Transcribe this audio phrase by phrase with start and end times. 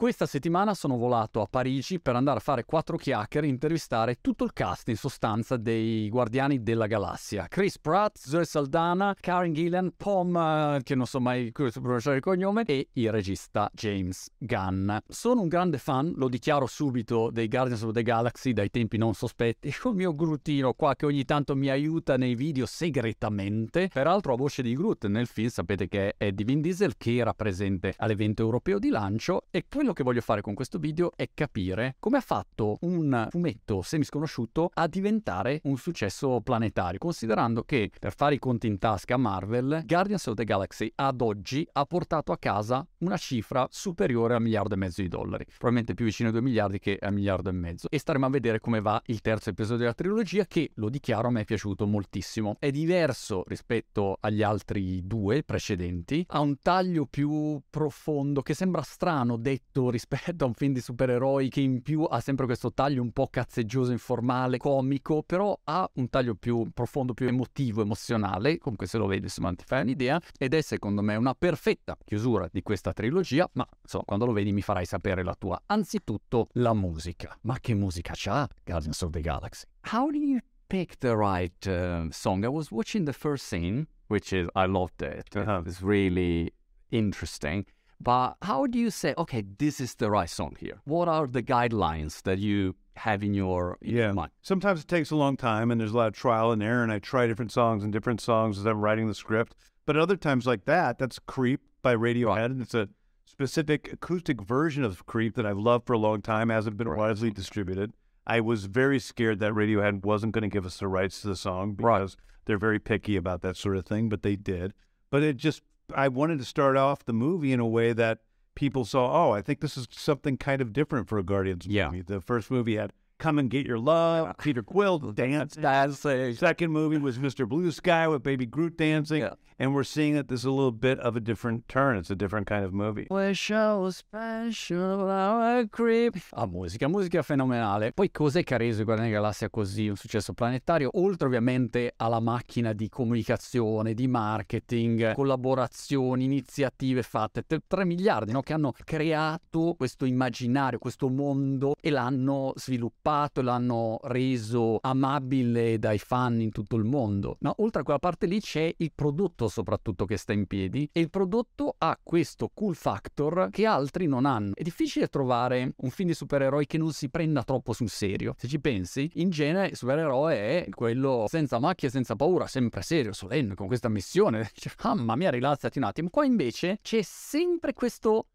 [0.00, 4.44] Questa settimana sono volato a Parigi per andare a fare quattro chiacchiere e intervistare tutto
[4.44, 7.48] il cast in sostanza dei Guardiani della Galassia.
[7.48, 12.64] Chris Pratt, Zoe Saldana, Karen Gillan, Pom, eh, che non so mai pronunciare il cognome,
[12.64, 14.90] e il regista James Gunn.
[15.06, 19.12] Sono un grande fan, lo dichiaro subito, dei Guardians of the Galaxy dai tempi non
[19.12, 23.90] sospetti, col mio Grootino qua che ogni tanto mi aiuta nei video segretamente.
[23.92, 27.34] Peraltro a voce di Groot nel film sapete che è di Vin Diesel che era
[27.34, 31.30] presente all'evento europeo di lancio e quello quello che voglio fare con questo video è
[31.34, 38.14] capire come ha fatto un fumetto semisconosciuto a diventare un successo planetario, considerando che per
[38.14, 42.38] fare i conti in tasca Marvel, Guardians of the Galaxy ad oggi ha portato a
[42.38, 46.32] casa una cifra superiore a un miliardo e mezzo di dollari, probabilmente più vicino a
[46.32, 47.88] 2 miliardi che a un miliardo e mezzo.
[47.90, 51.30] E staremo a vedere come va il terzo episodio della trilogia che, lo dichiaro, a
[51.30, 52.56] me è piaciuto moltissimo.
[52.58, 59.36] È diverso rispetto agli altri due precedenti, ha un taglio più profondo che sembra strano
[59.36, 63.02] detto detto rispetto a un film di supereroi che in più ha sempre questo taglio
[63.02, 68.86] un po' cazzeggioso, informale, comico, però ha un taglio più profondo, più emotivo, emozionale, comunque
[68.86, 72.62] se lo vedi insomma ti fai un'idea, ed è secondo me una perfetta chiusura di
[72.62, 75.60] questa trilogia, ma insomma quando lo vedi mi farai sapere la tua.
[75.66, 77.36] Anzitutto la musica.
[77.42, 79.66] Ma che musica c'ha Guardians of the Galaxy?
[79.92, 82.44] How do you pick the right uh, song?
[82.44, 85.34] I was watching the first scene, which is, I loved it.
[85.34, 85.62] Uh-huh.
[85.64, 86.52] It's really
[86.90, 87.64] interesting.
[88.00, 90.80] But how do you say, okay, this is the right song here?
[90.84, 94.12] What are the guidelines that you have in your, in yeah.
[94.12, 94.30] mind?
[94.40, 96.90] Sometimes it takes a long time and there's a lot of trial and error, and
[96.90, 99.54] I try different songs and different songs as I'm writing the script.
[99.84, 102.88] But other times like that, that's Creep by Radiohead, and it's a
[103.26, 106.98] specific acoustic version of Creep that I've loved for a long time, hasn't been right.
[106.98, 107.92] widely distributed.
[108.26, 111.36] I was very scared that Radiohead wasn't going to give us the rights to the
[111.36, 112.44] song because right.
[112.44, 114.72] they're very picky about that sort of thing, but they did.
[115.10, 115.62] But it just
[115.94, 118.20] I wanted to start off the movie in a way that
[118.54, 121.86] people saw, oh, I think this is something kind of different for a Guardians yeah.
[121.86, 122.02] movie.
[122.02, 125.62] The first movie had Come and Get Your Love, Peter Quill dancing.
[125.62, 126.34] dancing.
[126.34, 127.46] Second movie was Mr.
[127.46, 129.20] Blue Sky with Baby Groot dancing.
[129.20, 129.34] Yeah.
[129.58, 131.98] And we're seeing that there's a little bit of a different turn.
[131.98, 133.08] It's a different kind of movie.
[133.10, 136.16] We're so special, our creep.
[136.32, 137.92] Ah, musica, musica fenomenale.
[137.92, 140.88] Poi cos'è che ha reso Guardiani della Galassia così un successo planetario?
[140.94, 148.40] Oltre ovviamente alla macchina di comunicazione, di marketing, collaborazioni, iniziative fatte, 3 miliardi no?
[148.40, 155.98] che hanno creato questo immaginario, questo mondo e l'hanno sviluppato sviluppato, l'hanno reso amabile dai
[155.98, 157.36] fan in tutto il mondo.
[157.40, 161.00] Ma oltre a quella parte lì c'è il prodotto soprattutto che sta in piedi e
[161.00, 164.54] il prodotto ha questo cool factor che altri non hanno.
[164.54, 168.34] È difficile trovare un film di supereroi che non si prenda troppo sul serio.
[168.38, 173.12] Se ci pensi, in genere il supereroe è quello senza macchie, senza paura, sempre serio,
[173.12, 174.50] solenne, con questa missione.
[174.84, 176.08] Mamma mia, rilassati un attimo.
[176.10, 178.26] Qua invece c'è sempre questo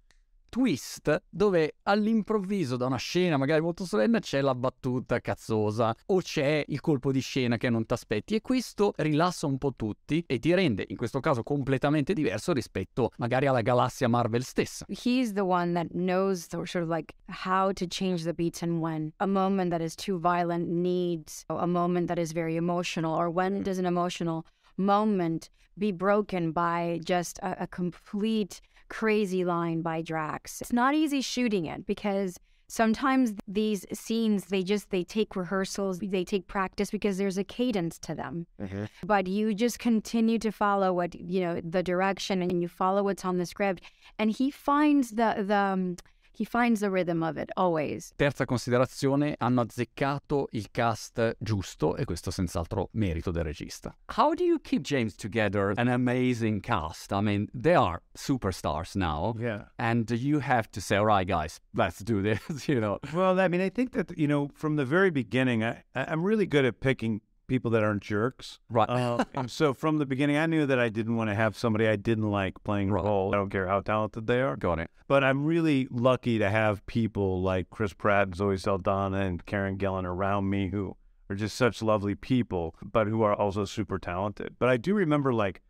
[0.56, 6.64] twist dove all'improvviso da una scena magari molto solenne c'è la battuta cazzosa o c'è
[6.70, 10.40] il colpo di scena che non ti aspetti e questo rilassa un po' tutti e
[10.40, 14.86] ti rende in questo caso completamente diverso rispetto magari alla galassia Marvel stessa.
[14.88, 19.12] He's the one that knows sort of like how to change the beats and when
[19.18, 23.62] a moment that is too violent needs a moment that is very emotional or when
[23.62, 24.46] does an emotional
[24.78, 30.62] moment be broken by just a, a complete crazy line by Drax.
[30.62, 36.24] It's not easy shooting it because sometimes these scenes they just they take rehearsals they
[36.24, 38.86] take practice because there's a cadence to them mm-hmm.
[39.06, 43.24] but you just continue to follow what you know the direction and you follow what's
[43.24, 43.84] on the script
[44.18, 45.96] and he finds the the um,
[46.38, 48.12] He finds the rhythm of it, always.
[48.18, 53.96] Terza considerazione, hanno azzeccato il cast giusto e questo senz'altro merito del regista.
[54.18, 55.72] How do you keep James together?
[55.78, 57.14] An amazing cast.
[57.14, 59.34] I mean, they are superstars now.
[59.40, 59.70] Yeah.
[59.78, 63.00] And you have to say, all right, guys, let's do this, you know.
[63.14, 66.46] Well, I mean, I think that, you know, from the very beginning, I, I'm really
[66.46, 68.60] good at picking people that aren't jerks.
[68.70, 68.90] Right.
[68.90, 71.88] Uh, and so from the beginning, I knew that I didn't want to have somebody
[71.88, 73.04] I didn't like playing right.
[73.04, 73.34] role.
[73.34, 74.56] I don't care how talented they are.
[74.56, 74.92] Got it.
[75.08, 80.06] But I'm really lucky to have people like Chris Pratt, Zoe Saldana, and Karen Gillan
[80.06, 80.96] around me who
[81.30, 84.56] are just such lovely people, but who are also super talented.
[84.60, 85.62] But I do remember like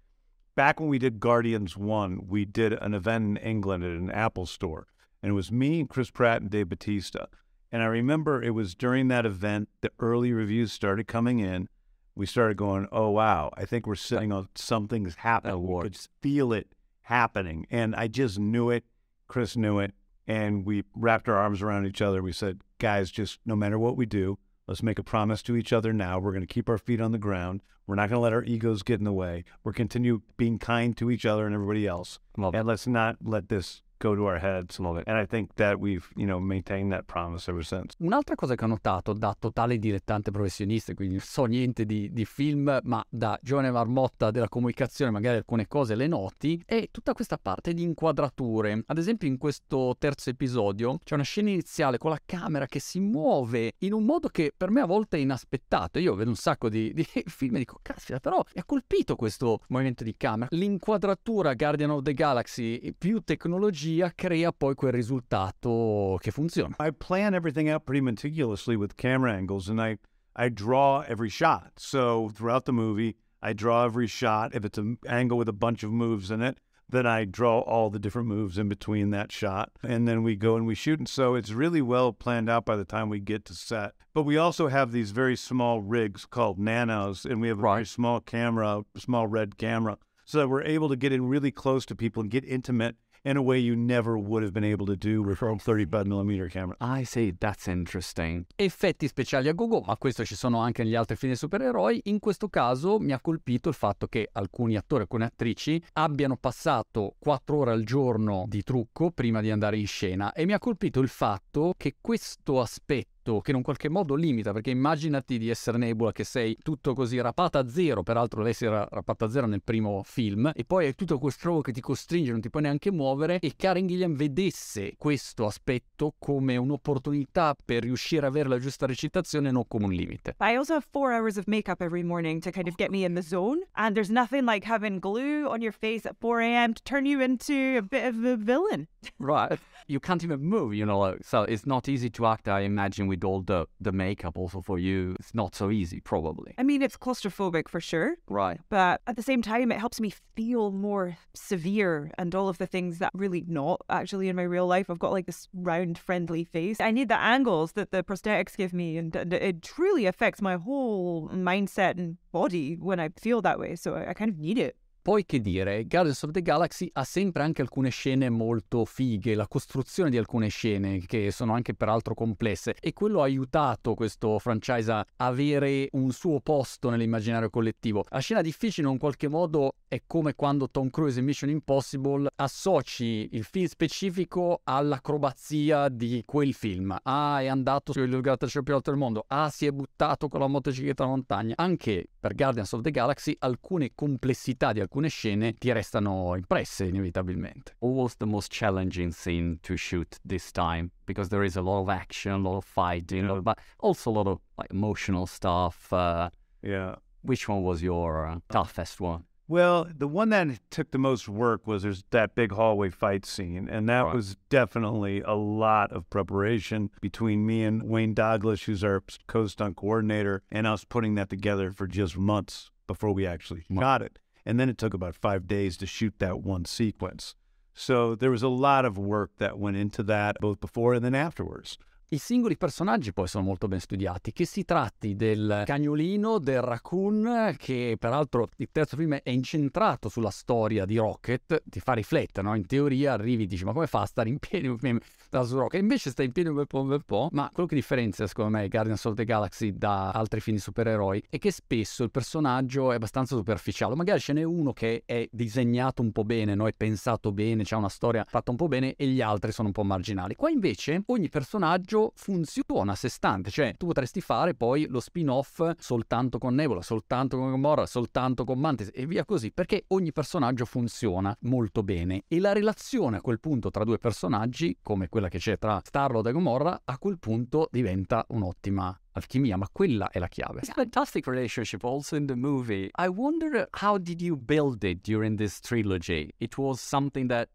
[0.55, 4.45] back when we did Guardians 1, we did an event in England at an Apple
[4.45, 4.87] store.
[5.21, 7.25] And it was me, and Chris Pratt, and Dave Batista.
[7.71, 11.67] And I remember it was during that event, the early reviews started coming in.
[12.15, 15.67] We started going, oh, wow, I think we're sitting on something's happening.
[15.67, 16.67] We could feel it
[17.03, 17.67] happening.
[17.69, 18.85] And I just knew it.
[19.27, 19.93] Chris knew it.
[20.27, 22.23] And we wrapped our arms around each other.
[22.23, 25.73] We said, guys, just no matter what we do, let's make a promise to each
[25.73, 26.17] other now.
[26.17, 27.61] We're going to keep our feet on the ground.
[27.85, 29.43] We're not going to let our egos get in the way.
[29.63, 32.19] We're continue being kind to each other and everybody else.
[32.55, 34.77] and let's not let this go to our heads.
[34.79, 35.07] Love it.
[35.07, 37.95] And I think that we've, you know, maintained that promise ever since.
[37.99, 42.25] Un'altra cosa che ho notato da totale dilettante professionista, quindi non so niente di, di,
[42.25, 47.37] film, ma da giovane marmotta della comunicazione magari alcune cose le noti, è tutta questa
[47.37, 48.83] parte di inquadrature.
[48.85, 52.99] Ad esempio in questo terzo episodio c'è una scena iniziale con la camera che si
[52.99, 55.99] muove in un modo che per me a volte è inaspettato.
[55.99, 59.61] Io vedo un sacco di, di film e dico, caspita, però mi ha colpito questo
[59.69, 60.47] movimento di camera.
[60.51, 63.84] L'inquadratura Guardian of the Galaxy più tecnologia
[64.15, 66.75] crea poi quel risultato che funziona.
[66.79, 69.97] I plan everything out pretty meticulously with camera angles and I
[70.35, 71.73] I draw every shot.
[71.77, 74.53] So throughout the movie, I draw every shot.
[74.53, 76.59] If it's an angle with a bunch of moves in it,
[76.89, 79.71] then I draw all the different moves in between that shot.
[79.81, 80.99] And then we go and we shoot.
[80.99, 83.93] And so it's really well planned out by the time we get to set.
[84.13, 87.85] But we also have these very small rigs called nanos, and we have a very
[87.85, 91.95] small camera, small red camera, so that we're able to get in really close to
[91.95, 95.21] people and get intimate in a way you never would have been able to do
[95.21, 96.75] with a 35 millimeter camera.
[96.79, 98.45] I see, that's interesting.
[98.55, 102.01] Effetti speciali a gogo, ma questo ci sono anche negli altri film di supereroi.
[102.05, 106.37] In questo caso mi ha colpito il fatto che alcuni attori e alcune attrici abbiano
[106.37, 110.59] passato 4 ore al giorno di trucco prima di andare in scena e mi ha
[110.59, 115.49] colpito il fatto che questo aspetto che in un qualche modo limita, perché immaginati di
[115.49, 119.29] essere Nebula che sei tutto così rapata a zero, peraltro lei si era rapata a
[119.29, 122.49] zero nel primo film, e poi hai tutto quel strobo che ti costringe, non ti
[122.49, 128.49] puoi neanche muovere, e Karen Gilliam vedesse questo aspetto come un'opportunità per riuscire a avere
[128.49, 130.35] la giusta recitazione, non come un limite.
[130.39, 133.15] I also have four hours of makeup every morning to kind of get me in
[133.15, 136.73] the zone, and there's nothing like having glue on your face at 4 a.m.
[136.73, 138.87] to turn you into a bit of a villain.
[139.19, 139.59] Right.
[139.87, 143.23] You can't even move, you know, so it's not easy to act, I imagine, with
[143.23, 145.15] all the, the makeup also for you.
[145.19, 146.55] It's not so easy, probably.
[146.57, 148.59] I mean, it's claustrophobic for sure, Right.
[148.69, 152.65] but at the same time, it helps me feel more severe and all of the
[152.65, 154.89] things that really not actually in my real life.
[154.89, 156.79] I've got like this round, friendly face.
[156.79, 160.55] I need the angles that the prosthetics give me, and, and it truly affects my
[160.55, 163.75] whole mindset and body when I feel that way.
[163.75, 164.75] So I, I kind of need it.
[165.05, 169.47] Poi che dire, Guardians of the Galaxy ha sempre anche alcune scene molto fighe, la
[169.47, 174.91] costruzione di alcune scene che sono anche peraltro complesse e quello ha aiutato questo franchise
[174.91, 178.03] a avere un suo posto nell'immaginario collettivo.
[178.09, 182.27] La scena difficile in un qualche modo è come quando Tom Cruise in Mission Impossible
[182.37, 186.97] associ il film specifico all'acrobazia di quel film.
[187.03, 189.23] Ah, è andato sul grattacielo più alto del mondo.
[189.27, 191.53] Ah, si è buttato con la motocicletta alla montagna.
[191.57, 197.73] Anche per Guardians of the Galaxy alcune complessità di alcune scene ti restano impresse inevitabilmente.
[197.79, 200.91] What was the most challenging scene to shoot this time?
[201.05, 203.41] Because there is a lot of action, a lot of fighting, Yeah.
[203.41, 205.91] but also a lot of like emotional stuff.
[205.91, 206.29] Uh,
[206.61, 206.95] Yeah.
[207.21, 209.23] which one was your uh, toughest one?
[209.47, 213.69] Well, the one that took the most work was there's that big hallway fight scene,
[213.69, 214.15] and that Right.
[214.15, 220.41] was definitely a lot of preparation between me and Wayne Douglas, who's our co-stunt coordinator,
[220.49, 224.17] and us putting that together for just months before we actually shot it.
[224.45, 227.35] And then it took about five days to shoot that one sequence.
[227.73, 231.15] So there was a lot of work that went into that, both before and then
[231.15, 231.77] afterwards.
[232.09, 237.55] I singoli personaggi poi sono molto ben studiati, che si tratti del cagnolino, del raccoon,
[237.57, 242.53] che peraltro il terzo film è incentrato sulla storia di Rocket, ti fa riflettere, no?
[242.53, 244.99] In teoria arrivi e dici ma come fa a stare in piedi un film
[245.31, 245.81] su Rocket?
[245.81, 248.55] Invece sta in piedi un bel po', un bel po', ma quello che differenzia secondo
[248.55, 252.91] me Guardians of the Galaxy da altri film di supereroi è che spesso il personaggio
[252.91, 256.67] è abbastanza superficiale, magari ce n'è uno che è disegnato un po' bene, no?
[256.67, 259.73] è pensato bene, c'ha una storia fatta un po' bene e gli altri sono un
[259.73, 260.35] po' marginali.
[260.35, 265.73] Qua invece ogni personaggio funziona a sé stante, cioè tu potresti fare poi lo spin-off
[265.77, 270.65] soltanto con Nebula, soltanto con Gamora, soltanto con Mantis e via così, perché ogni personaggio
[270.65, 275.39] funziona molto bene e la relazione a quel punto tra due personaggi, come quella che
[275.39, 280.27] c'è tra Star-Lord e Gamora, a quel punto diventa un'ottima alchimia, ma quella è la
[280.27, 280.59] chiave.
[280.59, 282.89] It's a fantastic relationship also in the movie.
[282.97, 286.33] I wonder how did you build it during this trilogy?
[286.37, 287.49] It was something that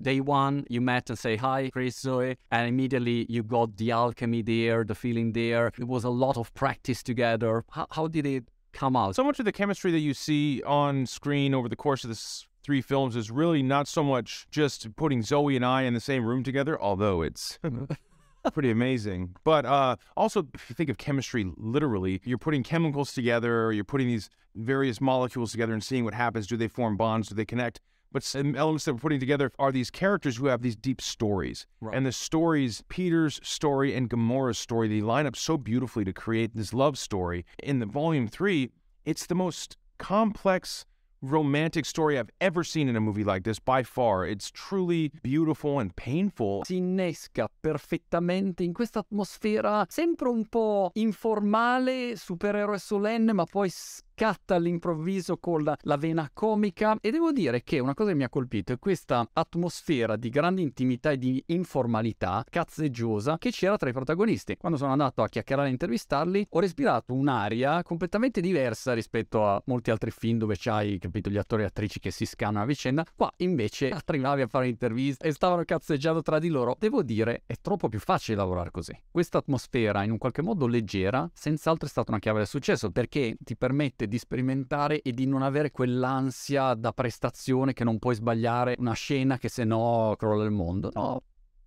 [0.00, 4.42] day one you met and say hi chris zoe and immediately you got the alchemy
[4.42, 8.44] there the feeling there it was a lot of practice together how, how did it
[8.74, 12.04] come out So much of the chemistry that you see on screen over the course
[12.04, 15.94] of this three films is really not so much just putting Zoe and I in
[15.94, 17.58] the same room together, although it's
[18.52, 19.36] pretty amazing.
[19.44, 24.08] But uh, also, if you think of chemistry literally, you're putting chemicals together, you're putting
[24.08, 26.46] these various molecules together and seeing what happens.
[26.46, 27.28] Do they form bonds?
[27.28, 27.80] Do they connect?
[28.14, 31.00] But some um, elements that we're putting together are these characters who have these deep
[31.02, 31.66] stories.
[31.80, 31.96] Right.
[31.96, 36.54] And the stories, Peter's story and Gamora's story, they line up so beautifully to create
[36.54, 37.44] this love story.
[37.60, 38.70] In the volume three,
[39.04, 40.86] it's the most complex
[41.24, 44.26] romantic story I've ever seen in a movie like this by far.
[44.26, 46.62] It's truly beautiful and painful.
[46.64, 53.70] Si innesca perfettamente in questa atmosfera sempre un po' informale, supereroe solenne, ma poi
[54.16, 58.22] scatta all'improvviso con la, la, vena comica e devo dire che una cosa che mi
[58.22, 63.88] ha colpito è questa atmosfera di grande intimità e di informalità cazzeggiosa che c'era tra
[63.88, 64.56] i protagonisti.
[64.56, 69.90] Quando sono andato a chiacchierare e intervistarli ho respirato un'aria completamente diversa rispetto a molti
[69.90, 73.04] altri film dove c'hai, capito, gli attori e attrici che si scannano a vicenda.
[73.16, 76.76] Qua invece arrivavi a fare interviste e stavano cazzeggiando tra di loro.
[76.78, 78.96] Devo dire, è troppo più facile lavorare così.
[79.10, 83.36] Questa atmosfera in un qualche modo leggera, senz'altro è stata una chiave del successo perché
[83.40, 88.14] ti permette permette di sperimentare e di non avere quell'ansia da prestazione che non puoi
[88.14, 90.90] sbagliare una scena che se no crolla il mondo.
[90.94, 91.22] No,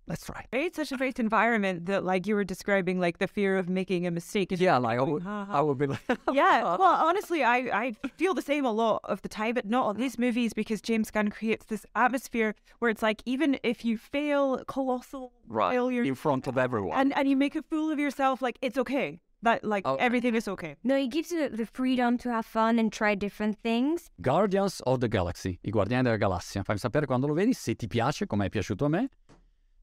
[0.06, 0.46] That's right.
[0.52, 4.06] It's such a great environment that, like you were describing, like the fear of making
[4.06, 4.48] a mistake.
[4.52, 6.00] Yeah, like I would, I would be like.
[6.32, 9.84] yeah, well, honestly, I, I feel the same a lot of the time, but not
[9.84, 13.98] on these movies because James Gunn creates this atmosphere where it's like even if you
[13.98, 15.72] fail colossal right.
[15.74, 18.78] failure in front of everyone, and and you make a fool of yourself, like it's
[18.78, 19.20] okay.
[19.42, 19.96] That like oh.
[19.96, 20.76] everything is okay.
[20.82, 24.10] No, it gives you the freedom to have fun and try different things.
[24.20, 26.62] Guardians of the Galaxy, i Guardiani della Galassia.
[26.62, 29.08] Fammi sapere quando lo vedi, se ti piace, come è piaciuto a me.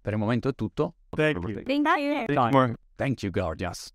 [0.01, 0.95] Per il momento è tutto.
[1.09, 1.63] Thank you.
[1.63, 2.75] Thank you.
[2.95, 3.93] Thank you, Guardians.